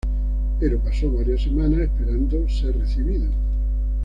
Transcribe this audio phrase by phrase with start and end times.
[0.59, 3.29] Pero pasó varias semanas esperando ser recibido.